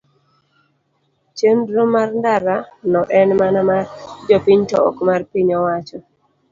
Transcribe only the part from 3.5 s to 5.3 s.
mar jopiny to ok mar